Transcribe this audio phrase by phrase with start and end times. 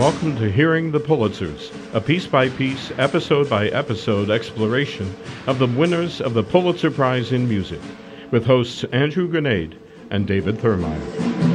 [0.00, 5.14] Welcome to Hearing the Pulitzers, a piece by piece, episode by episode exploration
[5.46, 7.82] of the winners of the Pulitzer Prize in Music,
[8.30, 9.76] with hosts Andrew Granade
[10.10, 11.50] and David Thurmaier.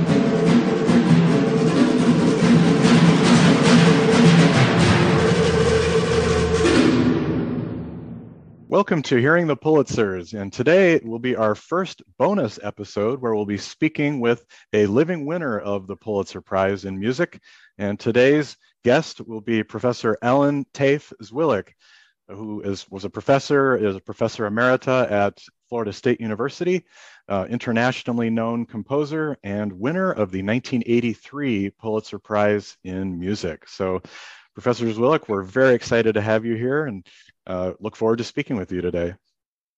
[8.67, 13.45] Welcome to Hearing the Pulitzers, and today will be our first bonus episode where we'll
[13.45, 17.39] be speaking with a living winner of the Pulitzer Prize in Music.
[17.77, 21.69] And today's guest will be Professor Ellen Taaffe Zwilich,
[22.27, 26.85] who is, was a professor, is a professor emerita at Florida State University,
[27.27, 33.67] uh, internationally known composer, and winner of the 1983 Pulitzer Prize in Music.
[33.67, 34.01] So,
[34.53, 37.05] Professor Zwillich, we're very excited to have you here and
[37.45, 39.13] uh, look forward to speaking with you today.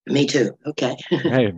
[0.05, 0.55] Me too.
[0.67, 0.95] Okay.
[1.09, 1.51] hey.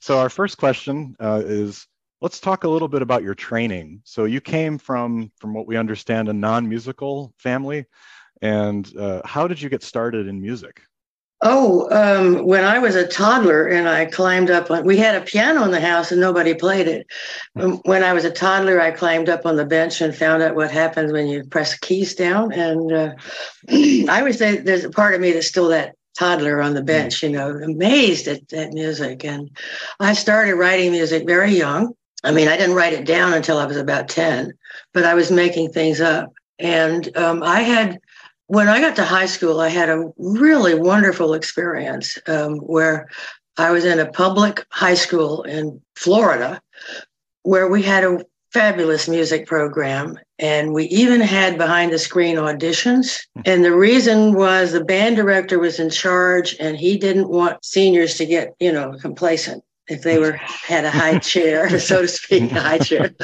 [0.00, 1.86] So, our first question uh, is
[2.22, 4.00] let's talk a little bit about your training.
[4.04, 7.84] So, you came from, from what we understand, a non musical family.
[8.40, 10.82] And uh, how did you get started in music?
[11.44, 15.24] Oh, um, when I was a toddler and I climbed up on, we had a
[15.24, 17.06] piano in the house and nobody played it.
[17.56, 20.54] Um, when I was a toddler, I climbed up on the bench and found out
[20.54, 22.52] what happens when you press keys down.
[22.52, 23.14] And uh,
[24.08, 27.24] I would say there's a part of me that's still that toddler on the bench,
[27.24, 29.24] you know, amazed at, at music.
[29.24, 29.50] And
[29.98, 31.94] I started writing music very young.
[32.24, 34.52] I mean, I didn't write it down until I was about 10,
[34.94, 36.32] but I was making things up.
[36.58, 37.98] And um, I had
[38.46, 43.08] when I got to high school, I had a really wonderful experience um, where
[43.56, 46.60] I was in a public high school in Florida
[47.42, 53.20] where we had a fabulous music program and we even had behind the screen auditions
[53.46, 58.16] and the reason was the band director was in charge and he didn't want seniors
[58.16, 62.52] to get you know complacent if they were had a high chair, so to speak,
[62.52, 63.14] a high chair.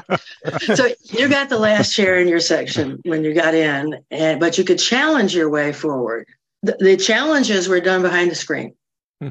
[0.74, 4.58] so you got the last chair in your section when you got in, and but
[4.58, 6.26] you could challenge your way forward.
[6.62, 8.74] The, the challenges were done behind the screen.
[9.20, 9.30] Hmm.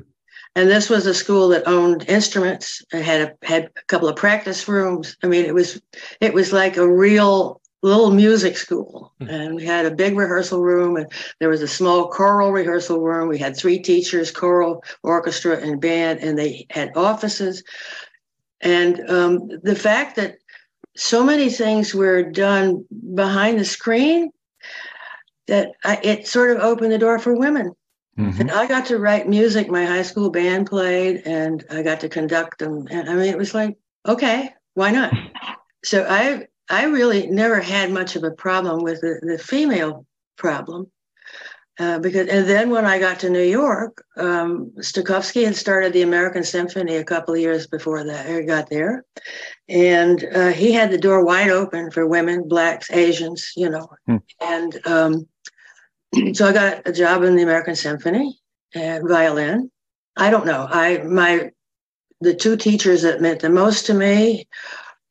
[0.55, 2.83] And this was a school that owned instruments.
[2.93, 5.17] It had a had a couple of practice rooms.
[5.23, 5.81] I mean, it was
[6.19, 9.13] it was like a real little music school.
[9.21, 9.29] Hmm.
[9.29, 11.09] and we had a big rehearsal room and
[11.39, 13.29] there was a small choral rehearsal room.
[13.29, 17.63] We had three teachers choral orchestra and band and they had offices.
[18.59, 20.37] And um, the fact that
[20.97, 24.31] so many things were done behind the screen
[25.47, 27.71] that I, it sort of opened the door for women.
[28.17, 28.39] Mm-hmm.
[28.39, 32.07] and i got to write music my high school band played and i got to
[32.07, 32.87] conduct them.
[32.89, 33.75] And i mean it was like
[34.07, 35.13] okay why not?
[35.83, 40.05] So i I really never had much of a problem with the, the female
[40.37, 40.91] problem.
[41.77, 46.03] Uh, because and then when I got to New York, um, Stokowski had started the
[46.03, 48.27] American Symphony a couple of years before that.
[48.27, 49.03] I got there,
[49.67, 53.89] and uh, he had the door wide open for women, blacks, Asians, you know.
[54.05, 54.17] Hmm.
[54.39, 55.27] And um,
[56.33, 58.39] so I got a job in the American Symphony
[58.73, 59.69] and violin.
[60.15, 60.65] I don't know.
[60.69, 61.51] I my
[62.21, 64.47] the two teachers that meant the most to me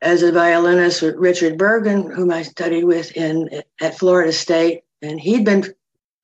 [0.04, 5.18] as a violinist with Richard Burgin, whom I studied with in at Florida State, and
[5.18, 5.64] he'd been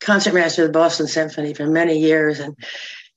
[0.01, 2.57] concertmaster of the Boston Symphony for many years, and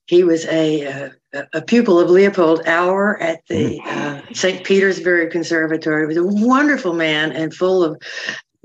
[0.06, 3.86] he was a, a, a pupil of Leopold Auer at the mm.
[3.86, 4.64] uh, St.
[4.64, 6.02] Petersburg Conservatory.
[6.02, 8.00] He was a wonderful man and full of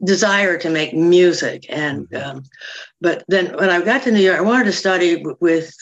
[0.03, 1.65] desire to make music.
[1.69, 2.37] And mm-hmm.
[2.37, 2.43] um,
[3.01, 5.73] but then when I got to New York, I wanted to study with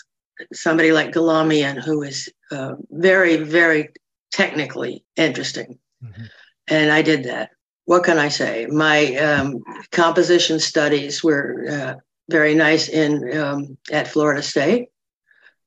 [0.54, 3.90] somebody like Galamian, who is uh, very, very
[4.32, 5.80] technically interesting.
[6.04, 6.24] Mm-hmm.
[6.70, 7.52] And I did that.
[7.86, 8.66] What can I say?
[8.66, 11.94] My um, composition studies were uh,
[12.30, 14.90] very nice in um, at Florida State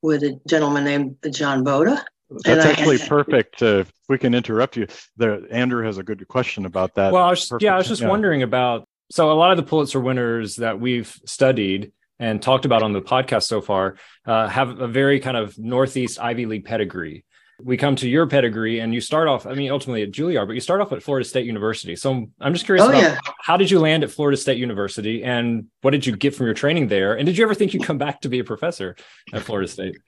[0.03, 2.03] with a gentleman named John Boda.
[2.45, 3.63] That's actually had, perfect.
[3.63, 4.87] Uh, if we can interrupt you,
[5.17, 7.13] there, Andrew has a good question about that.
[7.13, 8.09] Well, I was, yeah, I was just yeah.
[8.09, 8.87] wondering about.
[9.11, 11.91] So a lot of the Pulitzer winners that we've studied
[12.21, 13.97] and talked about on the podcast so far
[14.27, 17.25] uh, have a very kind of Northeast Ivy League pedigree
[17.65, 20.55] we come to your pedigree and you start off i mean ultimately at juilliard but
[20.55, 21.97] you start off at florida state university.
[21.97, 23.19] So i'm just curious oh, about yeah.
[23.41, 26.55] how did you land at florida state university and what did you get from your
[26.55, 27.15] training there?
[27.15, 28.97] And did you ever think you'd come back to be a professor
[29.33, 29.99] at florida state?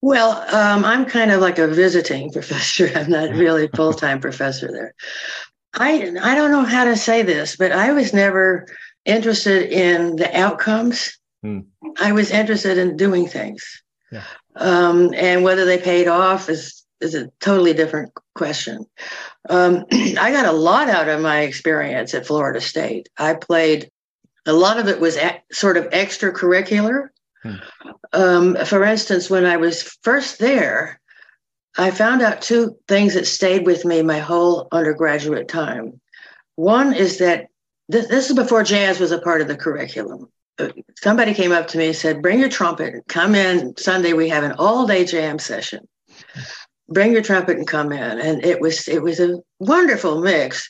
[0.00, 2.90] Well um, i'm kind of like a visiting professor.
[2.94, 4.94] I'm not really a full-time professor there.
[5.74, 8.66] I i don't know how to say this but i was never
[9.04, 11.16] interested in the outcomes.
[11.42, 11.60] Hmm.
[11.98, 13.82] i was interested in doing things.
[14.12, 14.24] Yeah.
[14.56, 18.86] Um, and whether they paid off is is a totally different question.
[19.48, 23.08] Um, I got a lot out of my experience at Florida State.
[23.16, 23.90] I played
[24.46, 27.08] a lot of it was a, sort of extracurricular.
[27.42, 27.54] Hmm.
[28.12, 31.00] Um, for instance, when I was first there,
[31.78, 36.00] I found out two things that stayed with me my whole undergraduate time.
[36.56, 37.46] One is that
[37.88, 40.28] this, this is before jazz was a part of the curriculum.
[40.58, 44.12] Uh, somebody came up to me and said, Bring your trumpet, come in Sunday.
[44.12, 45.88] We have an all day jam session.
[46.90, 48.20] Bring your trumpet and come in.
[48.20, 50.68] And it was it was a wonderful mix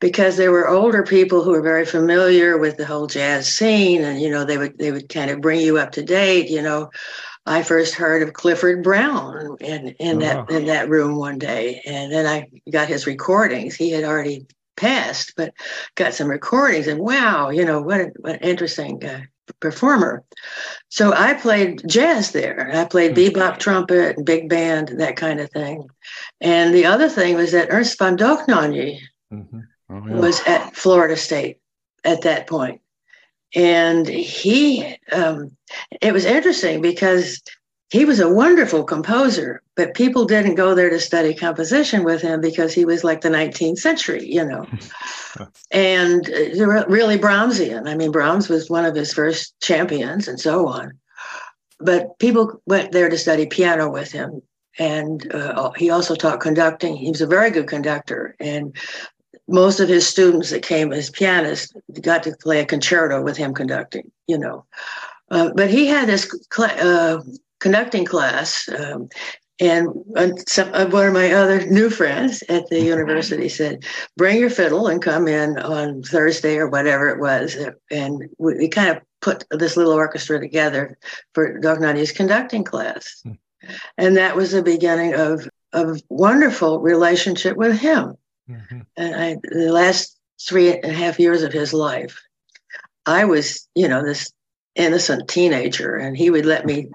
[0.00, 4.20] because there were older people who were very familiar with the whole jazz scene and
[4.20, 6.90] you know they would they would kind of bring you up to date, you know.
[7.46, 10.56] I first heard of Clifford Brown in, in oh, that wow.
[10.56, 11.80] in that room one day.
[11.86, 13.74] And then I got his recordings.
[13.74, 15.52] He had already passed, but
[15.94, 19.22] got some recordings and wow, you know, what, a, what an interesting uh,
[19.60, 20.24] performer.
[20.88, 22.70] So I played jazz there.
[22.72, 23.18] I played hmm.
[23.18, 25.88] bebop trumpet and big band, that kind of thing.
[26.40, 29.00] And the other thing was that Ernst von Dohnanyi
[29.32, 29.60] mm-hmm.
[29.90, 30.14] oh, yeah.
[30.14, 31.58] was at Florida State
[32.04, 32.80] at that point.
[33.54, 35.56] And he, um,
[36.02, 37.42] it was interesting because
[37.90, 42.40] he was a wonderful composer, but people didn't go there to study composition with him
[42.40, 44.66] because he was like the 19th century, you know.
[45.70, 47.88] and uh, really Brahmsian.
[47.88, 50.98] I mean, Brahms was one of his first champions and so on.
[51.80, 54.42] But people went there to study piano with him.
[54.78, 56.94] And uh, he also taught conducting.
[56.94, 58.36] He was a very good conductor.
[58.38, 58.76] And
[59.48, 63.54] most of his students that came as pianists got to play a concerto with him
[63.54, 64.66] conducting, you know.
[65.30, 67.22] Uh, but he had this cl- uh,
[67.60, 68.68] conducting class.
[68.68, 69.08] Um,
[69.60, 69.88] and
[70.48, 73.84] some, uh, one of my other new friends at the university said,
[74.16, 77.56] "Bring your fiddle and come in on Thursday or whatever it was."
[77.90, 80.96] And we, we kind of put this little orchestra together
[81.34, 83.36] for Dohnanyi's conducting class, mm.
[83.96, 88.16] and that was the beginning of a wonderful relationship with him.
[88.48, 88.80] Mm-hmm.
[88.96, 92.22] And I, the last three and a half years of his life,
[93.06, 94.30] I was, you know, this
[94.74, 96.88] innocent teenager, and he would let me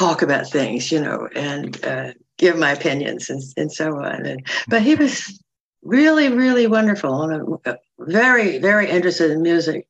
[0.00, 4.24] talk about things, you know, and uh, give my opinions and, and so on.
[4.24, 5.38] And, but he was
[5.82, 9.86] really, really wonderful and uh, very, very interested in music.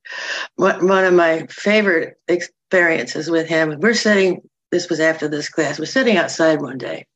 [0.56, 4.42] One, of my favorite experiences with him, we're sitting,
[4.72, 7.06] this was after this class, we're sitting outside one day.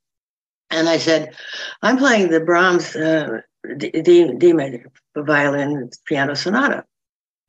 [0.71, 1.35] And I said,
[1.83, 3.41] I'm playing the Brahms uh,
[3.77, 6.85] D, D, D major violin piano sonata.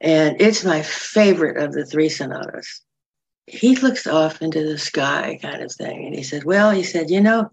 [0.02, 2.82] And it's my favorite of the three sonatas
[3.48, 6.06] he looks off into the sky kind of thing.
[6.06, 7.52] And he said, Well, he said, you know,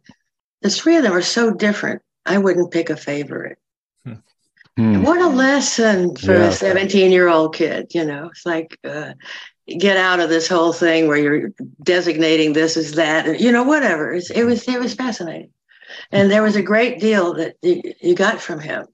[0.62, 2.02] the three of them are so different.
[2.24, 3.58] I wouldn't pick a favorite.
[4.76, 5.02] Hmm.
[5.02, 6.48] What a lesson for yeah.
[6.48, 7.94] a 17 year old kid.
[7.94, 9.12] You know, it's like, uh,
[9.68, 11.50] get out of this whole thing where you're
[11.82, 14.12] designating this as that, and, you know, whatever.
[14.12, 15.50] It's, it was, it was fascinating.
[16.10, 18.86] And there was a great deal that you, you got from him.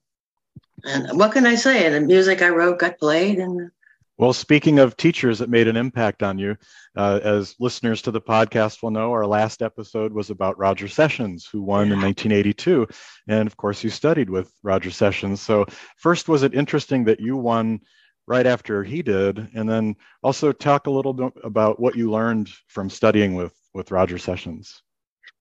[0.83, 1.85] And what can I say?
[1.85, 3.71] And the music I wrote got played and
[4.19, 6.57] well, speaking of teachers that made an impact on you,
[6.97, 11.47] uh, as listeners to the podcast will know, our last episode was about Roger Sessions,
[11.49, 11.93] who won yeah.
[11.93, 12.85] in 1982.
[13.29, 15.39] And of course, you studied with Roger Sessions.
[15.39, 17.79] So, first, was it interesting that you won
[18.27, 19.51] right after he did?
[19.55, 23.89] And then also talk a little bit about what you learned from studying with, with
[23.89, 24.83] Roger Sessions.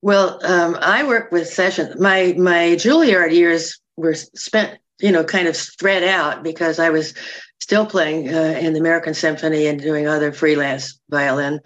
[0.02, 1.98] Well, um, I worked with Sessions.
[1.98, 7.14] My, my Juilliard years were spent you know, kind of spread out because I was
[7.60, 11.60] still playing uh, in the American Symphony and doing other freelance violin.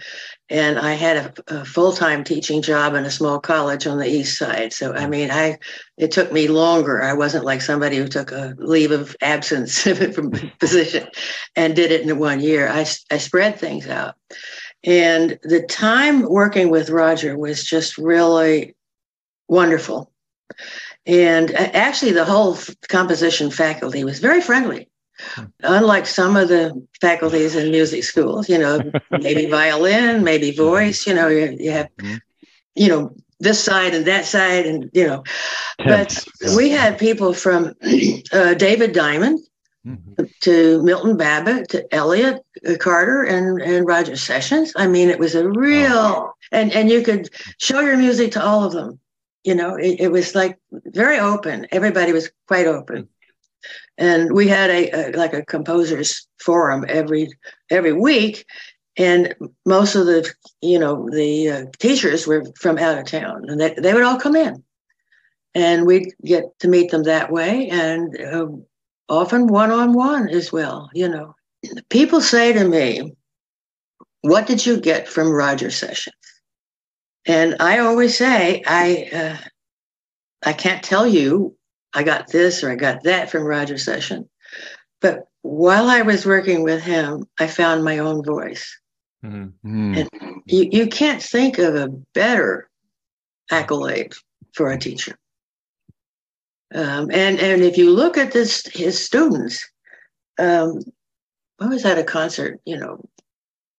[0.49, 1.17] And I had
[1.49, 4.73] a, a full time teaching job in a small college on the east side.
[4.73, 5.59] So, I mean, I
[5.97, 7.03] it took me longer.
[7.03, 9.83] I wasn't like somebody who took a leave of absence
[10.15, 11.07] from position
[11.57, 12.69] and did it in one year.
[12.69, 14.15] I, I spread things out.
[14.85, 18.75] And the time working with Roger was just really
[19.47, 20.11] wonderful
[21.07, 22.57] and actually, the whole
[22.89, 24.89] composition faculty was very friendly.
[25.19, 25.45] Hmm.
[25.63, 28.81] Unlike some of the faculties in music schools, you know,
[29.11, 30.57] maybe violin, maybe hmm.
[30.57, 32.17] voice, you know, you, you have, hmm.
[32.75, 35.25] you know, this side and that side, and you know,
[35.79, 36.25] but
[36.57, 37.75] we had people from
[38.33, 39.41] uh, David Diamond
[39.85, 40.23] mm-hmm.
[40.43, 44.73] to Milton Babbitt to Elliott uh, Carter and and Roger Sessions.
[44.77, 48.63] I mean, it was a real and and you could show your music to all
[48.63, 49.01] of them
[49.45, 51.67] you know it, it, was like very open.
[51.73, 53.09] Everybody was quite open.
[53.99, 57.29] And we had a, a, like a composers forum every
[57.71, 58.47] every week.
[58.97, 59.35] And
[59.65, 60.31] most of the
[60.61, 64.19] you know the uh, teachers were from out of town and they, they would all
[64.19, 64.63] come in.
[65.55, 68.47] And we'd get to meet them that way and uh,
[69.09, 71.35] often one-on-one as well you know.
[71.91, 73.15] People say to me
[74.23, 76.22] what did you get from roger sessions
[77.27, 79.37] and I always say, I uh,
[80.45, 81.57] I can't tell you
[81.95, 84.29] I got this or I got that from Roger Session,
[85.01, 88.79] but while I was working with him, I found my own voice.
[89.25, 89.95] Mm-hmm.
[89.99, 90.09] And
[90.47, 92.69] you, you can't think of a better
[93.51, 94.15] accolade
[94.55, 95.17] for a teacher.
[96.75, 99.69] Um, and and if you look at this his students,
[100.39, 100.81] um,
[101.61, 103.05] I was at a concert, you know,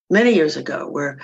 [0.09, 1.19] many years ago where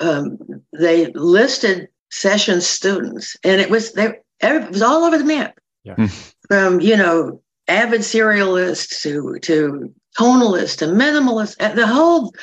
[0.00, 0.38] um,
[0.72, 5.58] they listed session students, and it was they it was all over the map.
[5.84, 5.94] Yeah.
[5.94, 6.06] Hmm.
[6.48, 11.56] From you know avid serialists to to tonalist to minimalist.
[11.76, 12.34] The whole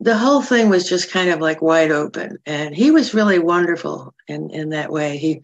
[0.00, 4.14] the whole thing was just kind of like wide open, and he was really wonderful
[4.28, 5.16] in in that way.
[5.16, 5.40] He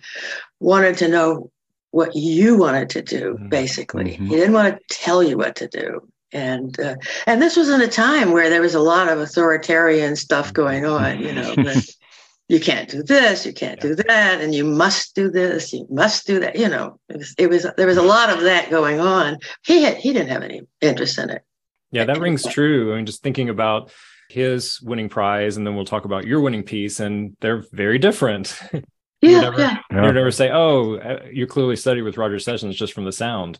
[0.59, 1.51] wanted to know
[1.93, 3.37] what you wanted to do.
[3.41, 3.51] Mhm.
[3.51, 4.29] Basically, Mhm.
[4.29, 6.07] he didn't want to tell you what to do.
[6.33, 6.97] And uh,
[7.27, 10.85] and this was in a time where there was a lot of authoritarian stuff going
[10.87, 11.55] on, you know.
[12.49, 16.27] you can't do this, you can't do that, and you must do this, you must
[16.27, 16.57] do that.
[16.57, 19.39] You know, it was, it was there was a lot of that going on.
[19.65, 21.43] He had he didn't have any interest in it.
[21.93, 22.93] Yeah, that rings true.
[22.93, 23.91] I mean, just thinking about
[24.29, 28.59] his winning prize, and then we'll talk about your winning piece, and they're very different.
[29.23, 29.77] Yeah, never- yeah.
[29.91, 30.07] Yeah.
[30.07, 33.59] You never say, "Oh, uh, you clearly studied with Roger Sessions just from the sound."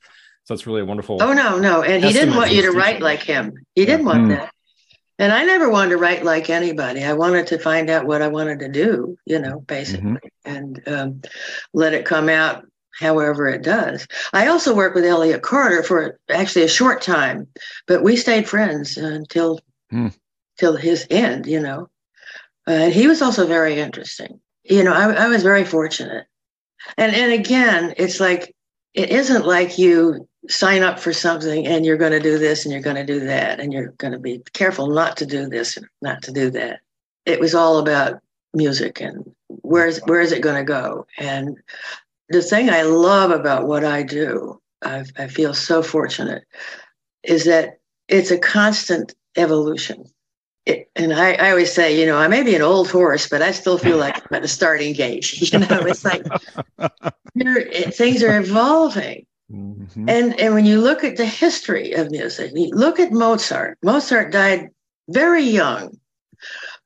[0.51, 1.23] So that's really a wonderful.
[1.23, 3.55] Oh no, no, and he didn't want you to write like him.
[3.77, 4.29] He didn't want Hmm.
[4.31, 4.51] that.
[5.21, 7.05] And I never wanted to write like anybody.
[7.05, 11.21] I wanted to find out what I wanted to do, you know, basically, and um,
[11.73, 12.65] let it come out
[12.99, 14.09] however it does.
[14.33, 17.47] I also worked with Elliott Carter for actually a short time,
[17.87, 20.09] but we stayed friends until Hmm.
[20.59, 21.91] till his end, you know.
[22.67, 24.41] Uh, and he was also very interesting.
[24.65, 26.27] You know, I, I was very fortunate.
[26.97, 28.53] And and again, it's like
[28.95, 32.73] it isn't like you sign up for something and you're going to do this and
[32.73, 35.77] you're going to do that and you're going to be careful not to do this
[35.77, 36.81] and not to do that.
[37.27, 38.21] It was all about
[38.55, 41.07] music and where's where is it going to go?
[41.19, 41.57] And
[42.31, 46.45] the thing I love about what I do, I, I feel so fortunate,
[47.23, 50.05] is that it's a constant evolution.
[50.67, 53.43] It, and I, I always say, you know, I may be an old horse, but
[53.43, 55.33] I still feel like I'm at the starting gate.
[55.53, 56.25] You know, it's like
[57.35, 59.27] you're, it, things are evolving.
[59.51, 60.09] Mhm.
[60.09, 63.79] And and when you look at the history of music, you look at Mozart.
[63.83, 64.69] Mozart died
[65.09, 65.99] very young,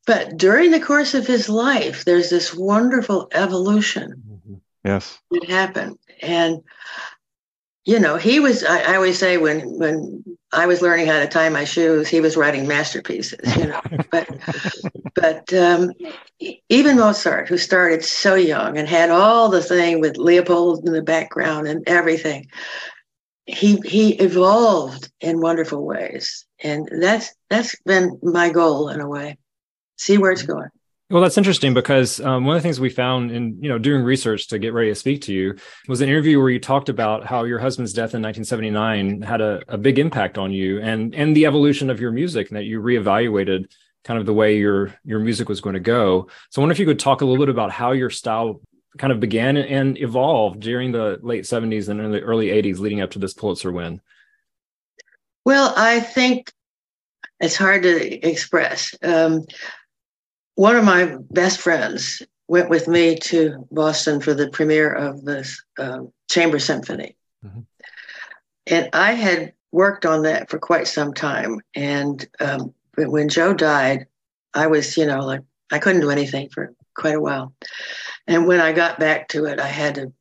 [0.07, 4.61] but during the course of his life, there's this wonderful evolution Mhm.
[4.85, 5.19] Yes.
[5.31, 5.99] that happened.
[6.23, 6.63] And
[7.85, 8.65] you know, he was.
[8.65, 12.21] I, I always say when when I was learning how to tie my shoes, he
[12.21, 13.57] was writing masterpieces.
[13.57, 14.29] You know, but
[15.15, 15.93] but um,
[16.69, 21.03] even Mozart, who started so young and had all the thing with Leopold in the
[21.03, 22.49] background and everything,
[23.45, 29.37] he he evolved in wonderful ways, and that's that's been my goal in a way.
[29.97, 30.71] See where it's going.
[31.15, 34.03] Well, that's interesting because um, one of the things we found in you know doing
[34.03, 35.55] research to get ready to speak to you
[35.87, 39.63] was an interview where you talked about how your husband's death in 1979 had a,
[39.69, 42.81] a big impact on you and and the evolution of your music and that you
[42.81, 43.71] reevaluated
[44.03, 46.27] kind of the way your your music was going to go.
[46.51, 48.61] So I wonder if you could talk a little bit about how your style
[48.99, 53.13] kind of began and evolved during the late 70s and the early 80s leading up
[53.13, 54.01] to this Pulitzer win.
[55.45, 56.51] Well, I think
[57.39, 58.97] it's hard to express.
[59.01, 59.45] Um,
[60.55, 65.49] one of my best friends went with me to Boston for the premiere of the
[65.79, 67.17] um, chamber symphony.
[67.45, 67.67] Mhm.
[68.67, 71.61] And I had worked on that for quite some time.
[71.75, 74.07] And um, when- when Joe died,
[74.55, 75.41] I was, you know, like
[75.73, 77.53] I couldn't do anything for quite a while.
[78.27, 80.13] And when I got back to it, I had to,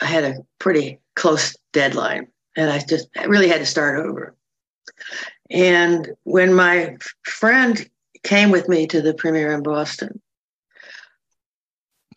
[0.00, 4.34] I had a pretty close deadline, and I just I really had to start over.
[5.50, 7.88] And when my friend
[8.24, 10.20] came with me to the premiere in Boston,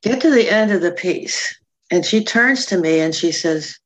[0.02, 1.58] get to the end of the piece,
[1.92, 3.78] and she turns to me and she says,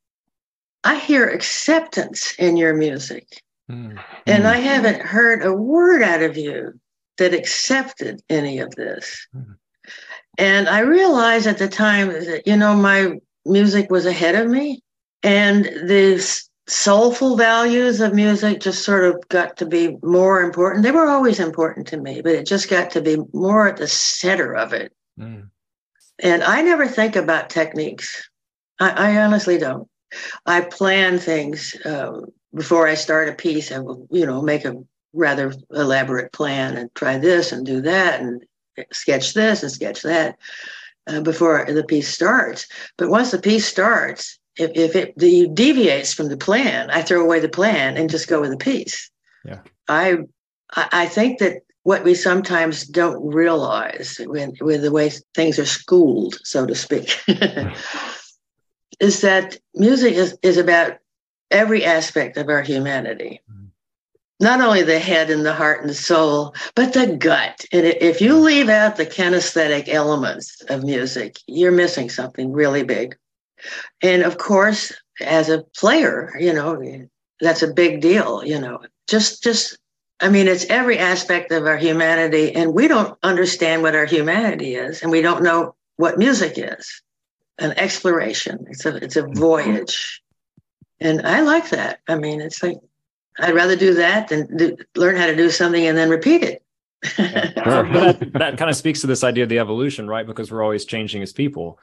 [0.83, 3.27] I hear acceptance in your music.
[3.69, 4.45] And Mm.
[4.45, 6.79] I haven't heard a word out of you
[7.17, 9.27] that accepted any of this.
[9.35, 9.55] Mhm.
[10.37, 14.81] And I realized at the time that, you know, my music was ahead of me
[15.23, 20.83] and the s- soulful values of music just sort of got to be more important.
[20.83, 23.87] They were always important to me, but it just got to be more at the
[23.87, 24.93] center of it.
[25.19, 25.49] Mm.
[26.19, 28.29] And I never think about techniques.
[28.79, 29.89] I, I honestly don't.
[30.45, 33.69] I plan things um, before I start a piece.
[33.71, 38.21] I will, you know, make a rather elaborate plan and try this and do that
[38.21, 38.45] and
[38.93, 40.37] sketch this and sketch that
[41.07, 42.67] uh, before the piece starts.
[42.97, 47.24] But once the piece starts, if, if it the, deviates from the plan, I throw
[47.24, 49.10] away the plan and just go with the piece.
[49.46, 49.60] Yeah.
[49.88, 50.17] I
[50.75, 56.38] I think that what we sometimes don't realize when with the way things are schooled,
[56.43, 57.20] so to speak,
[59.00, 60.98] is that music is, is about
[61.50, 63.41] every aspect of our humanity.
[63.51, 63.70] Mhm.
[64.39, 67.65] Not only the head and the heart and the soul, but the gut.
[67.72, 73.17] And if you leave out the kinesthetic elements of music, you're missing something really big.
[74.01, 76.82] And of course, as a player, you know,
[77.39, 78.80] that's a big deal, you know.
[79.08, 79.77] Just just
[80.22, 84.75] I mean, it's every aspect of our humanity, and we don't understand what our humanity
[84.75, 87.01] is, and we don't know what music is.
[87.58, 88.65] An exploration.
[88.70, 90.22] It's a it's a voyage,
[91.00, 92.00] and I like that.
[92.08, 92.77] I mean, it's like
[93.39, 96.63] I'd rather do that than do, learn how to do something and then repeat it.
[97.18, 100.25] that, that kind of speaks to this idea of the evolution, right?
[100.25, 101.80] Because we're always changing as people.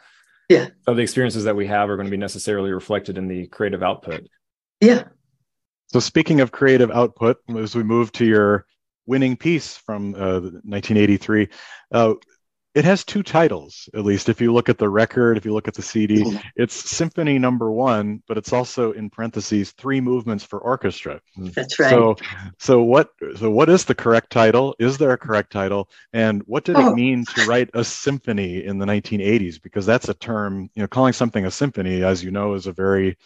[0.49, 0.69] Yeah.
[0.87, 3.83] So the experiences that we have are going to be necessarily reflected in the creative
[3.83, 4.29] output.
[4.81, 5.05] Yeah.
[5.89, 8.67] So speaking of creative output, as we move to your
[9.07, 11.49] winning piece from uh, 1983,
[11.93, 12.15] uh,
[12.79, 15.67] it has two titles, at least if you look at the record, if you look
[15.67, 20.61] at the CD, it's Symphony Number One, but it's also in parentheses three movements for
[20.61, 21.21] orchestra.
[21.37, 21.91] That's right.
[21.91, 22.17] So,
[22.61, 23.11] so what?
[23.37, 24.77] So what is the correct title?
[24.79, 25.91] Is there a correct title?
[26.13, 26.93] And what did oh.
[26.93, 29.61] it mean to write a symphony in the 1980s?
[29.61, 30.71] Because that's a term.
[30.77, 33.19] You know, calling something a symphony, as you know, is a very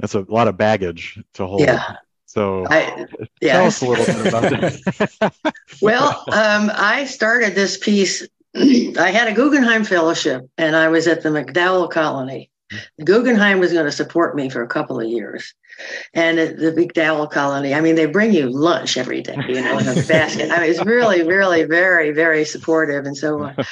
[0.00, 1.60] that's a lot of baggage to hold.
[1.60, 1.98] Yeah.
[2.26, 3.06] So I,
[3.40, 3.58] yeah.
[3.58, 5.54] tell us a little bit about that.
[5.82, 8.26] well, um, I started this piece.
[8.54, 12.50] I had a Guggenheim Fellowship, and I was at the MacDowell Colony.
[12.98, 15.54] The Guggenheim was going to support me for a couple of years.
[16.14, 19.88] And the MacDowell Colony, I mean, they bring you lunch every day, you know, in
[19.88, 20.50] a basket.
[20.50, 23.56] I mean, it's really, really very, very supportive and so on.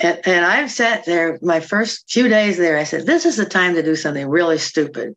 [0.00, 2.76] And, and I've sat there my first few days there.
[2.76, 5.14] I said, this is the time to do something really stupid.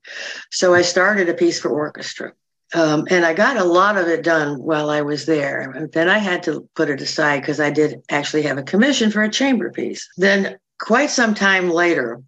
[0.51, 2.33] So I started a piece for orchestra.
[2.74, 5.88] Um, and I got a lot of it done while I was there.
[5.93, 9.24] Then I had to put it aside because I did actually have a commission for
[9.24, 10.07] a chamber piece.
[10.17, 12.21] Then, quite some time later,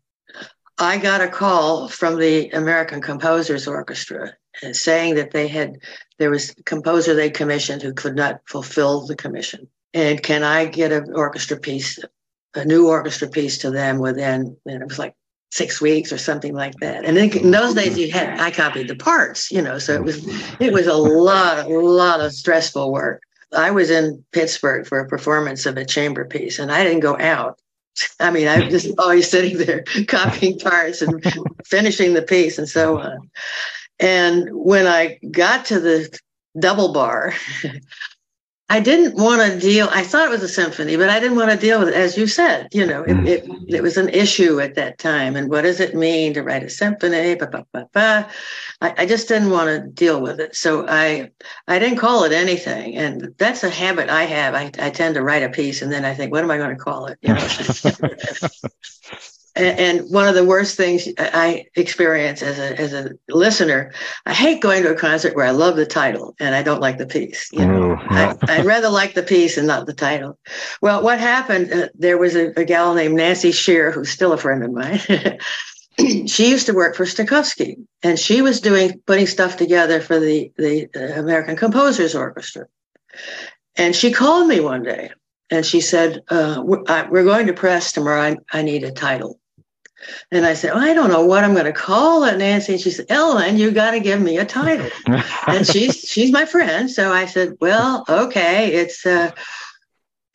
[0.77, 4.34] I got a call from the American Composers Orchestra
[4.72, 5.77] saying that they had
[6.17, 9.67] there was a composer they commissioned who could not fulfill the commission.
[9.93, 12.00] And can I get an orchestra piece
[12.55, 15.15] a new orchestra piece to them within, and it was like
[15.51, 17.06] six weeks or something like that.
[17.06, 18.41] And in those days, you had mm-hmm.
[18.41, 20.63] I copied the parts, you know, so it was mm-hmm.
[20.63, 23.24] it was a lot, a lot of stressful work.
[23.56, 27.17] I was in Pittsburgh for a performance of a chamber piece, and I didn't go
[27.17, 27.60] out.
[28.19, 29.00] I mean, I was just mm-hmm.
[29.00, 31.23] always sitting there copying parts and
[31.65, 33.30] finishing the piece and so on.
[34.00, 36.17] And when I got to the
[36.58, 37.34] double bar,
[38.71, 39.89] I didn't want to deal.
[39.91, 42.15] I thought it was a symphony, but I didn't want to deal with it, as
[42.15, 42.67] you said.
[42.71, 43.63] You know, it, it, mm-hmm.
[43.67, 45.36] it, was an issue at that time.
[45.36, 47.34] And what does it mean to write a symphony?
[47.34, 48.29] Bah, bah, bah, bah.
[48.82, 51.32] I, I just didn't want to deal with it, so I
[51.67, 52.95] I didn't call it anything.
[52.95, 54.53] And that's a habit I have.
[54.53, 56.75] I, I tend to write a piece and then I think, what am I going
[56.75, 57.17] to call it?
[57.21, 57.47] You know.
[59.60, 63.91] and one of the worst things I experience as a as a listener,
[64.26, 66.98] I hate going to a concert where I love the title and I don't like
[66.98, 67.50] the piece.
[67.52, 68.36] You know, yeah.
[68.48, 70.38] I, would rather like the piece and not the title.
[70.82, 71.72] Well, what happened?
[71.72, 75.00] Uh, there was a, a gal named Nancy Shear, who's still a friend of mine.
[76.28, 80.52] she used to work for Stokowski, and she was doing putting stuff together for the
[80.58, 82.65] the uh, American Composers Orchestra.
[83.76, 85.12] And she called me one day
[85.50, 88.22] and she said, uh, we're going to press tomorrow.
[88.22, 89.38] I, I need a title.
[90.31, 92.73] And I said, well, I don't know what I'm going to call it, Nancy.
[92.73, 94.89] And she said, Ellen, you got to give me a title.
[95.47, 99.31] and she's she's my friend, so I said, well, okay, it's uh,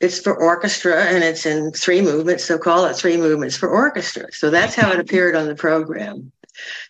[0.00, 4.26] it's for orchestra and it's in three movements, so call it three movements for orchestra.
[4.32, 6.32] So that's how it appeared on the program.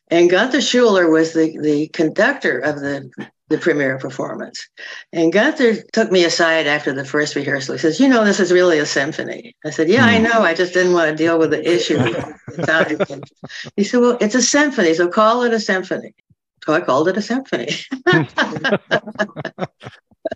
[0.09, 3.11] And Gunther Schuller was the the conductor of the
[3.49, 4.69] the premiere performance.
[5.13, 7.75] And Gunther took me aside after the first rehearsal.
[7.75, 9.55] He says, You know, this is really a symphony.
[9.65, 10.25] I said, Yeah, I hmm.
[10.25, 10.43] know.
[10.43, 11.99] I just didn't want to deal with the issue.
[13.77, 16.15] he said, Well, it's a symphony, so call it a symphony.
[16.65, 17.69] So I called it a symphony.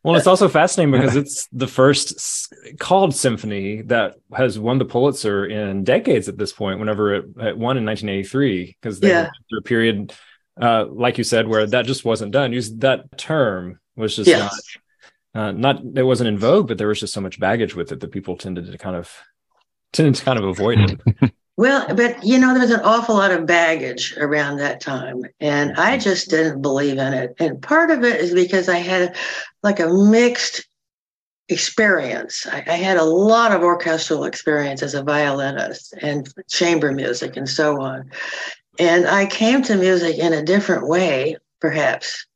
[0.04, 5.46] well, it's also fascinating because it's the first called symphony that has won the Pulitzer
[5.46, 9.30] in decades at this point, whenever it, it won in 1983, because they yeah.
[9.48, 10.12] through a period
[10.60, 12.52] uh, like you said, where that just wasn't done.
[12.52, 14.78] Use that term was just yes.
[15.34, 17.92] not, uh, not it wasn't in vogue, but there was just so much baggage with
[17.92, 19.12] it that people tended to kind of
[19.92, 21.32] tended to kind of avoid it.
[21.56, 25.76] well, but you know, there was an awful lot of baggage around that time, and
[25.76, 27.34] I just didn't believe in it.
[27.38, 29.16] And part of it is because I had
[29.62, 30.66] like a mixed
[31.48, 32.46] experience.
[32.46, 37.48] I, I, had a lot of orchestral experience as a violinist and chamber music and
[37.48, 38.10] so on.
[38.78, 42.26] And I came to music in a different way, perhaps,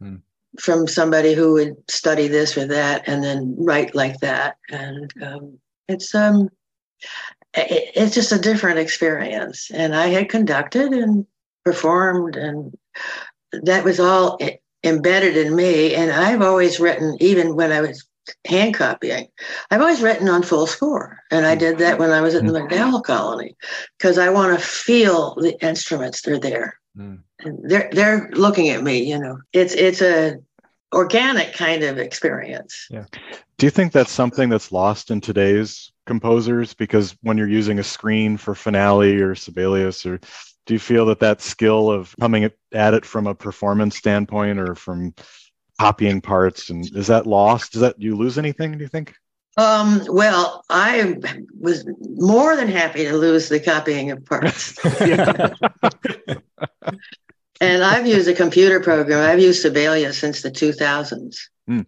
[0.00, 0.16] hmm.
[0.58, 4.56] from somebody who would study this or that and then write like that.
[4.70, 6.48] And um, it's um,
[7.54, 9.70] it, it's just a different experience.
[9.72, 11.26] And I had conducted and
[11.64, 12.76] performed, and
[13.52, 14.38] that was all
[14.82, 15.94] embedded in me.
[15.94, 18.06] And I've always written, even when I was
[18.46, 19.28] hand copying.
[19.70, 22.52] I've always written on full score, and I did that when I was at the
[22.52, 23.00] mm-hmm.
[23.02, 23.56] Colony
[23.98, 26.22] because I want to feel the instruments.
[26.22, 26.78] They're there.
[26.96, 27.20] Mm.
[27.44, 29.38] They're they're looking at me, you know.
[29.52, 30.36] It's it's a
[30.92, 32.86] organic kind of experience.
[32.90, 33.04] Yeah.
[33.58, 36.74] Do you think that's something that's lost in today's composers?
[36.74, 40.20] Because when you're using a screen for finale or Sibelius, or
[40.66, 44.74] do you feel that that skill of coming at it from a performance standpoint or
[44.74, 45.14] from
[45.82, 47.72] copying parts, and is that lost?
[47.72, 48.78] Does that you lose anything?
[48.78, 49.16] Do you think?
[49.56, 51.16] Um, well, I
[51.58, 51.84] was
[52.16, 54.78] more than happy to lose the copying of parts.
[57.60, 59.28] and I've used a computer program.
[59.28, 61.36] I've used Sibelius since the 2000s.
[61.68, 61.86] Mm.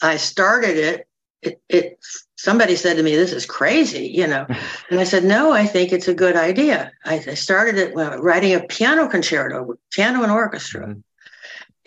[0.00, 1.06] I started it,
[1.42, 1.98] it, it.
[2.36, 4.46] Somebody said to me, "This is crazy," you know,
[4.90, 8.54] and I said, "No, I think it's a good idea." I, I started it writing
[8.54, 11.02] a piano concerto, piano and orchestra, mm.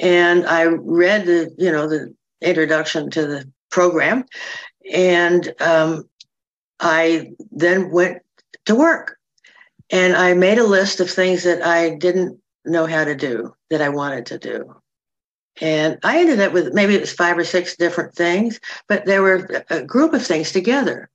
[0.02, 4.26] And I read the, you know, the introduction to the program,
[4.94, 6.10] and um,
[6.82, 8.22] I then went
[8.66, 9.18] to work
[9.92, 13.82] and I made a list of things that I didn't know how to do that
[13.82, 14.76] I wanted to do.
[15.60, 19.22] And I ended up with maybe it was five or six different things, but there
[19.22, 21.10] were a group of things together.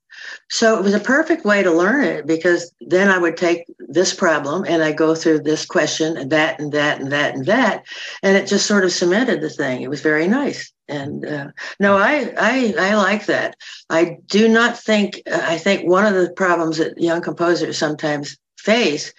[0.48, 4.14] So it was a perfect way to learn it because then I would take this
[4.14, 7.84] problem and I go through this question and that and that and that and that,
[8.22, 9.82] and it just sort of cemented the thing.
[9.82, 10.72] It was very nice.
[10.88, 11.48] And uh,
[11.80, 13.56] no, I, I I like that.
[13.90, 15.20] I do not think.
[15.26, 19.12] I think one of the problems that young composers sometimes face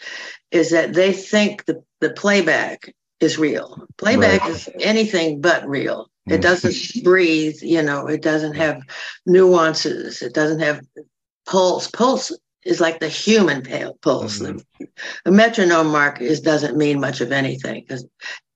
[0.52, 3.86] is that they think the, the playback is real.
[3.98, 4.52] Playback right.
[4.52, 6.10] is anything but real.
[6.28, 8.82] It doesn't breathe, you know, it doesn't have
[9.26, 10.82] nuances, it doesn't have
[11.46, 11.90] pulse.
[11.90, 12.32] Pulse
[12.66, 13.64] is like the human
[14.02, 14.40] pulse.
[14.40, 14.58] Mm-hmm.
[14.80, 14.88] The,
[15.26, 18.06] the metronome mark is doesn't mean much of anything because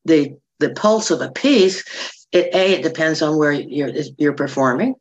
[0.05, 1.83] the the pulse of a piece,
[2.31, 4.95] it a it depends on where you're you're performing,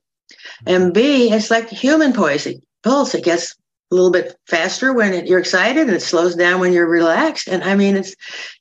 [0.66, 2.46] and b it's like human pulse.
[2.82, 3.56] Pulse it gets
[3.90, 7.48] a little bit faster when it, you're excited and it slows down when you're relaxed.
[7.48, 8.14] And i mean it's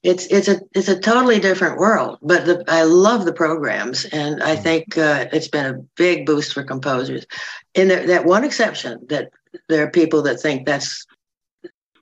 [0.03, 4.05] it's it's a it's a totally different world but the, i love the programs.
[4.05, 4.63] And i mm-hmm.
[4.63, 7.25] think uh, it's been a big boost for composers.
[7.73, 9.31] In the, that one exception that
[9.67, 11.05] there are people that think that's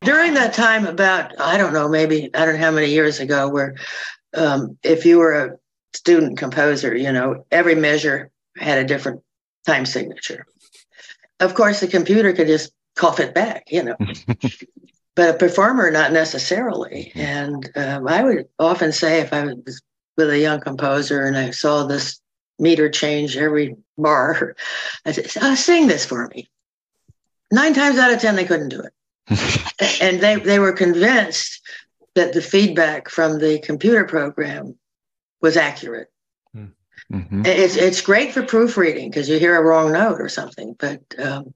[0.01, 3.49] during that time about i don't know maybe i don't know how many years ago
[3.49, 3.75] where
[4.35, 5.57] um, if you were a
[5.93, 9.21] student composer you know every measure had a different
[9.65, 10.45] time signature.
[11.39, 13.95] Of course the computer could just cough it back, you know.
[15.15, 17.11] but a performer, not necessarily.
[17.15, 19.81] And um, I would often say, if I was
[20.15, 22.21] with a young composer and I saw this
[22.59, 24.55] meter change every bar,
[25.05, 26.47] I said, oh, "Sing this for me."
[27.51, 31.61] Nine times out of ten, they couldn't do it, and they they were convinced
[32.15, 34.75] that the feedback from the computer program
[35.41, 36.11] was accurate.
[36.53, 36.65] Hmm.
[37.11, 37.43] Mm-hmm.
[37.45, 41.53] It's it's great for proofreading because you hear a wrong note or something, but um,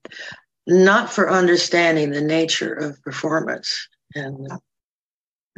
[0.72, 3.88] not for understanding the nature of performance.
[4.16, 4.50] And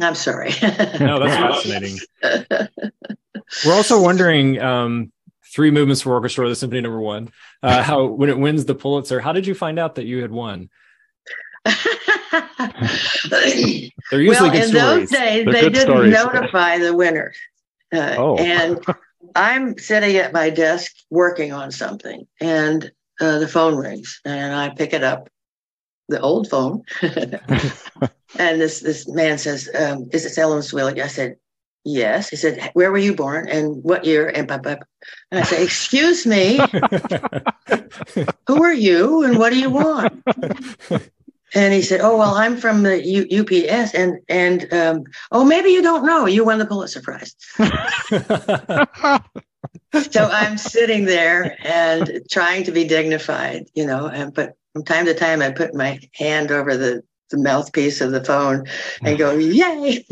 [0.02, 0.50] I'm sorry.
[0.62, 2.00] no, that's fascinating.
[3.66, 5.12] We're also wondering um,
[5.54, 7.32] three movements for orchestra, the symphony number one.
[7.62, 10.32] Uh, how when it wins the Pulitzer, how did you find out that you had
[10.32, 10.70] won?
[11.66, 11.76] They're
[14.22, 14.72] usually well, in stories.
[14.72, 16.14] those days, They're they didn't stories.
[16.14, 17.34] notify the winner.
[17.94, 18.36] Uh, oh.
[18.38, 18.84] And
[19.36, 24.70] I'm sitting at my desk working on something, and uh, the phone rings and I
[24.70, 25.30] pick it up,
[26.10, 26.84] the old phone.
[27.02, 31.38] and this this man says, um, "Is it Ellen Swillig?" I said,
[31.84, 34.78] "Yes." He said, "Where were you born and what year?" And blah, blah.
[35.32, 36.58] and I said, "Excuse me,
[38.48, 40.24] who are you and what do you want?"
[41.56, 45.70] And he said, "Oh well, I'm from the U- UPS, and and um, oh maybe
[45.70, 47.36] you don't know, you won the Pulitzer Prize."
[50.12, 55.06] so I'm sitting there and trying to be dignified, you know, and but from time
[55.06, 58.66] to time I put my hand over the, the mouthpiece of the phone
[59.02, 60.06] and go, yay.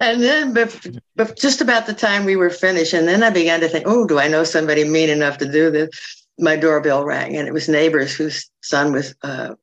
[0.00, 0.86] and then but,
[1.16, 4.06] but just about the time we were finished, and then I began to think, oh,
[4.06, 5.88] do I know somebody mean enough to do this?
[6.38, 9.54] My doorbell rang, and it was neighbors whose son was uh,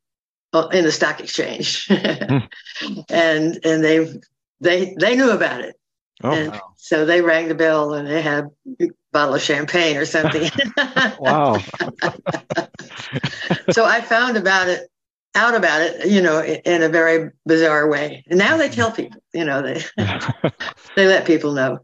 [0.71, 2.39] in the stock exchange, hmm.
[3.09, 4.11] and and they
[4.59, 5.75] they they knew about it
[6.23, 6.72] Oh, and wow.
[6.83, 8.49] So they rang the bell and they had
[8.81, 10.51] a bottle of champagne or something.
[11.17, 11.57] wow.
[13.71, 14.89] so I found about it
[15.33, 18.25] out about it, you know, in a very bizarre way.
[18.27, 19.81] And now they tell people, you know, they
[20.97, 21.79] they let people know.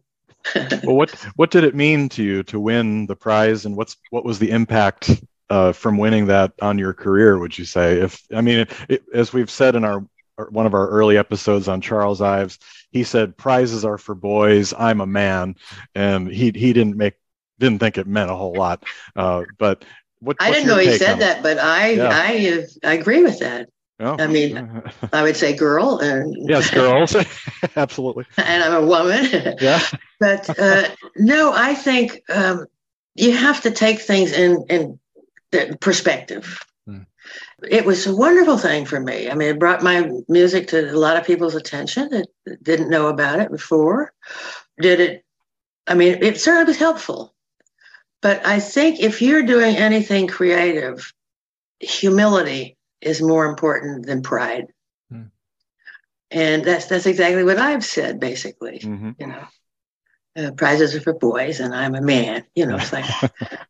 [0.83, 4.25] well, what what did it mean to you to win the prize, and what's what
[4.25, 5.11] was the impact
[5.49, 7.39] uh, from winning that on your career?
[7.39, 8.01] Would you say?
[8.01, 10.05] If I mean, it, it, as we've said in our
[10.47, 12.59] one of our early episodes on Charles Ives,
[12.91, 14.73] he said prizes are for boys.
[14.77, 15.55] I'm a man,
[15.95, 17.15] and he he didn't make
[17.59, 18.83] didn't think it meant a whole lot.
[19.15, 19.85] Uh, but
[20.19, 22.09] what I didn't know he said that, but I yeah.
[22.11, 23.69] I I agree with that.
[23.99, 24.15] Oh.
[24.17, 27.15] I mean, I would say girl, and yes, girls,
[27.75, 28.25] absolutely.
[28.37, 29.55] And I'm a woman.
[29.61, 29.81] Yeah.
[30.19, 32.65] but uh, no, I think um,
[33.15, 36.63] you have to take things in in perspective.
[37.67, 39.29] It was a wonderful thing for me.
[39.29, 43.07] I mean, it brought my music to a lot of people's attention that didn't know
[43.07, 44.13] about it before.
[44.79, 45.25] Did it?
[45.87, 47.33] I mean, it certainly was helpful.
[48.21, 51.13] But I think if you're doing anything creative,
[51.79, 54.67] humility is more important than pride.
[55.09, 55.23] Hmm.
[56.31, 58.79] And that's that's exactly what I've said, basically.
[58.79, 59.11] Mm-hmm.
[59.19, 59.47] You know,
[60.35, 62.45] uh, prizes are for boys, and I'm a man.
[62.55, 63.05] You know, it's like,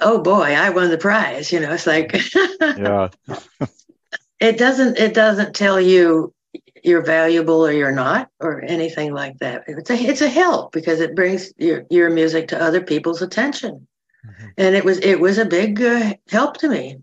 [0.00, 1.52] oh boy, I won the prize.
[1.52, 2.12] You know, it's like,
[2.60, 3.08] yeah.
[4.40, 6.34] it doesn't it doesn't tell you
[6.82, 9.64] you're valuable or you're not or anything like that.
[9.66, 13.86] It's a it's a help because it brings your your music to other people's attention,
[14.26, 14.48] mm-hmm.
[14.58, 16.98] and it was it was a big uh, help to me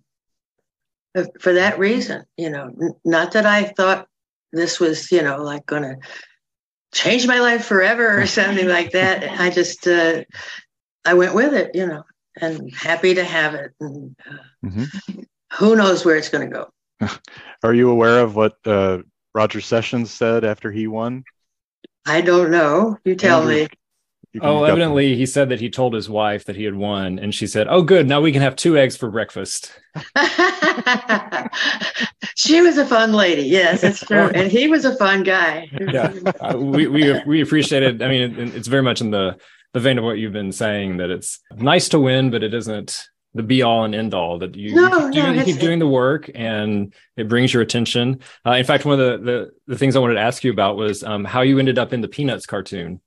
[1.39, 2.23] for that reason.
[2.37, 4.07] You know, not that I thought
[4.51, 5.97] this was you know like going to
[6.93, 9.23] change my life forever or something like that.
[9.39, 10.23] I just uh,
[11.05, 12.03] I went with it, you know,
[12.41, 13.71] and happy to have it.
[13.79, 15.21] And, uh, mm-hmm.
[15.53, 16.69] Who knows where it's going to
[17.01, 17.09] go?
[17.63, 18.99] Are you aware of what uh,
[19.33, 21.23] Roger Sessions said after he won?
[22.05, 22.97] I don't know.
[23.03, 23.67] You tell Andrew, me.
[24.41, 27.47] Oh, evidently he said that he told his wife that he had won, and she
[27.47, 28.07] said, "Oh, good.
[28.07, 29.71] Now we can have two eggs for breakfast."
[32.35, 33.41] she was a fun lady.
[33.41, 35.67] Yes, that's true, and he was a fun guy.
[35.81, 38.03] yeah, uh, we we we appreciate it.
[38.03, 39.35] I mean, it, it's very much in the
[39.73, 43.07] the vein of what you've been saying that it's nice to win, but it isn't
[43.33, 45.59] the be all and end all that you, no, you keep, doing, no, you keep
[45.59, 48.21] doing the work and it brings your attention.
[48.45, 50.77] Uh, in fact, one of the, the, the things I wanted to ask you about
[50.77, 53.01] was um, how you ended up in the Peanuts cartoon.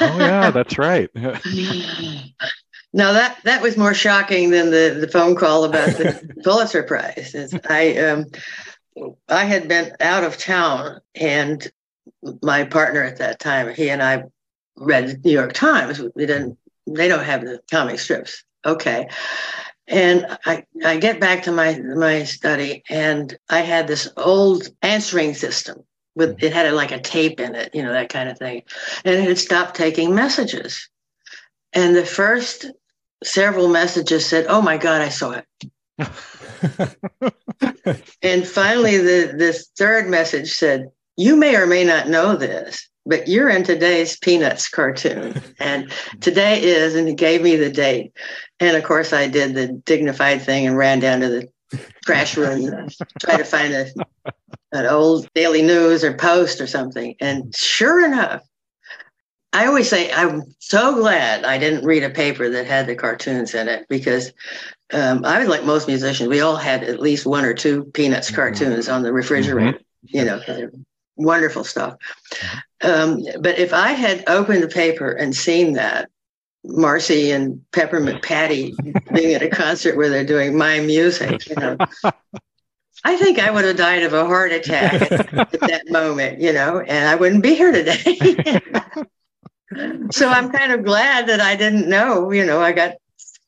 [0.00, 1.08] oh yeah, that's right.
[2.92, 7.54] now that that was more shocking than the the phone call about the Pulitzer Prize.
[7.68, 8.26] I um,
[9.28, 11.64] I had been out of town, and
[12.42, 14.24] my partner at that time, he and I
[14.78, 16.00] read the New York Times.
[16.14, 16.56] We didn't.
[16.86, 19.08] They don't have the comic strips okay.
[19.86, 25.34] And I, I get back to my my study, and I had this old answering
[25.34, 28.38] system with it had a, like a tape in it, you know, that kind of
[28.38, 28.64] thing,
[29.04, 30.90] and it had stopped taking messages.
[31.72, 32.66] And the first
[33.24, 35.46] several messages said, "Oh my God, I saw it."
[38.22, 43.26] and finally, the this third message said, "You may or may not know this, but
[43.26, 45.40] you're in today's Peanuts cartoon.
[45.58, 45.90] And
[46.20, 48.12] today is, and he gave me the date.
[48.60, 51.48] And of course, I did the dignified thing and ran down to the
[52.04, 53.86] trash room and tried to find a,
[54.72, 57.14] an old Daily News or Post or something.
[57.20, 58.42] And sure enough,
[59.52, 63.54] I always say I'm so glad I didn't read a paper that had the cartoons
[63.54, 64.32] in it because
[64.92, 66.28] um, I was like most musicians.
[66.28, 70.16] We all had at least one or two Peanuts cartoons on the refrigerator, mm-hmm.
[70.16, 70.40] you know,
[71.16, 71.96] wonderful stuff.
[72.82, 76.10] Um, but if I had opened the paper and seen that,
[76.64, 78.74] Marcy and Peppermint Patty
[79.12, 81.76] being at a concert where they're doing my music, you know,
[83.04, 86.52] I think I would have died of a heart attack at, at that moment, you
[86.52, 88.60] know, and I wouldn't be here today.
[90.10, 92.94] so I'm kind of glad that I didn't know, you know, I got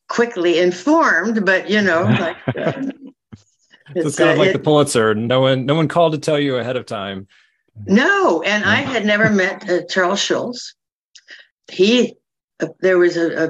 [0.07, 2.73] quickly informed, but you know, like uh,
[3.95, 5.13] it's, it's kind of like it, the Pulitzer.
[5.15, 7.27] No one, no one called to tell you ahead of time.
[7.85, 10.75] No, and I had never met uh, Charles Schulz.
[11.71, 12.15] He,
[12.59, 13.49] uh, there was a,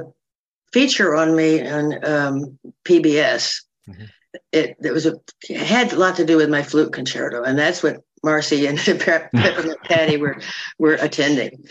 [0.72, 3.62] feature on me on um, PBS.
[3.88, 4.04] Mm-hmm.
[4.52, 7.58] It, it was a it had a lot to do with my flute concerto, and
[7.58, 10.40] that's what Marcy and Peppermint Patty were
[10.78, 11.64] were attending.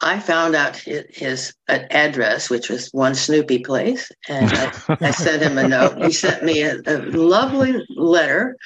[0.00, 5.56] I found out his, address, which was one Snoopy place, and I, I sent him
[5.56, 6.04] a note.
[6.04, 8.58] He sent me a, a, lovely letter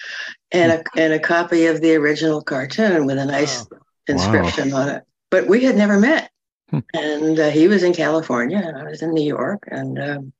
[0.53, 3.79] and a and a copy of the original cartoon with a nice wow.
[4.09, 4.81] inscription wow.
[4.81, 5.05] on it.
[5.31, 6.31] But we had never met,
[6.71, 6.81] hmm.
[6.93, 10.33] and uh, he was in California, and I was in New York, and um,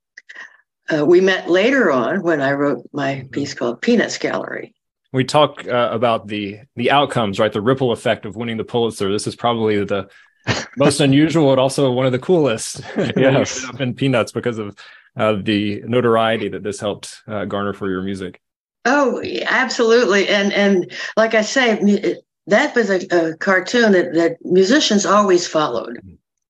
[0.91, 3.27] uh, we met later on when I wrote my mm-hmm.
[3.27, 4.75] piece called Peanuts Gallery.
[5.13, 7.51] We talk uh, about the the outcomes, right?
[7.51, 9.11] The ripple effect of winning the Pulitzer.
[9.11, 10.09] This is probably the
[10.77, 12.81] most unusual and also one of the coolest.
[12.97, 14.77] yes, in Peanuts because of
[15.15, 18.41] uh, the notoriety that this helped uh, garner for your music.
[18.85, 22.17] Oh, absolutely, and and like I say,
[22.47, 25.99] that was a, a cartoon that, that musicians always followed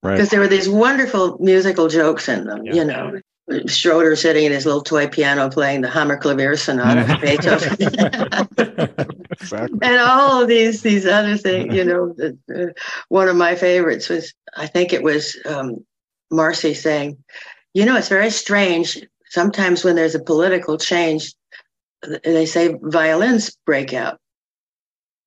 [0.01, 0.29] because right.
[0.29, 2.65] there were these wonderful musical jokes in them.
[2.65, 2.73] Yeah.
[2.73, 3.19] You know,
[3.67, 7.73] Schroeder sitting in his little toy piano playing the Hammerklavier Sonata Beethoven,
[9.31, 9.79] exactly.
[9.81, 11.75] and all of these these other things.
[11.75, 15.85] You know, the, uh, one of my favorites was I think it was um,
[16.29, 17.17] Marcy saying,
[17.73, 19.05] "You know, it's very strange.
[19.29, 21.33] Sometimes when there's a political change,
[22.23, 24.19] they say violins break out.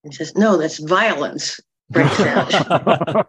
[0.03, 1.61] He says, no, that's violence
[1.91, 3.29] breaks out.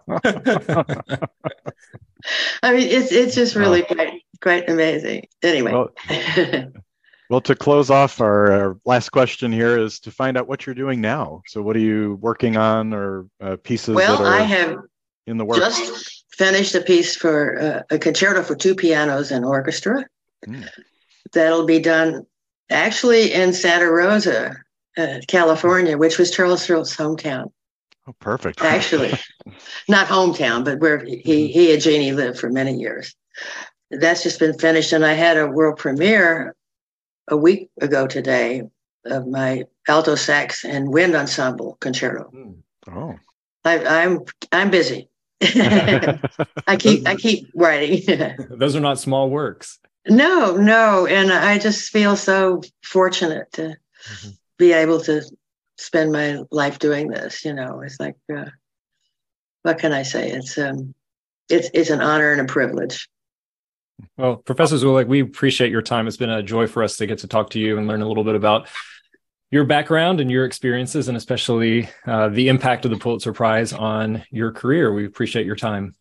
[2.63, 5.27] I mean, it's it's just really quite quite amazing.
[5.43, 5.71] Anyway.
[5.71, 5.89] Well,
[7.29, 10.75] well, to close off, our, our, last question here is to find out what you're
[10.75, 11.43] doing now.
[11.47, 13.95] So, what are you working on, or uh, pieces?
[13.95, 14.77] Well, I have
[15.27, 15.59] in the works.
[15.59, 20.05] Just finished a piece for uh, a concerto for two pianos and orchestra.
[20.45, 20.67] Mm.
[21.33, 22.25] That'll be done
[22.69, 24.55] actually in Santa Rosa,
[24.97, 27.51] uh, California, which was Charles Schulz's hometown.
[28.07, 28.61] Oh, perfect.
[28.61, 29.13] Actually,
[29.89, 31.25] not hometown, but where he, mm-hmm.
[31.25, 33.15] he and Jeannie lived for many years.
[33.91, 34.93] That's just been finished.
[34.93, 36.55] And I had a world premiere
[37.27, 38.63] a week ago today
[39.05, 42.23] of my alto sax and wind ensemble concerto.
[42.25, 42.51] Hmm.
[42.91, 43.15] Oh.
[43.63, 44.19] I, I'm
[44.51, 45.09] I'm busy.
[45.41, 48.37] I keep I keep writing.
[48.49, 49.79] Those are not small works.
[50.07, 54.29] No, no, and I just feel so fortunate to mm-hmm.
[54.57, 55.23] be able to
[55.77, 57.43] spend my life doing this.
[57.43, 58.45] You know, it's like, uh,
[59.63, 60.31] what can I say?
[60.31, 60.93] It's um,
[61.49, 63.09] it's it's an honor and a privilege.
[64.17, 66.07] Well, Professor Zwilich, we appreciate your time.
[66.07, 68.07] It's been a joy for us to get to talk to you and learn a
[68.07, 68.67] little bit about
[69.51, 74.23] your background and your experiences, and especially uh, the impact of the Pulitzer Prize on
[74.29, 74.93] your career.
[74.93, 75.95] We appreciate your time.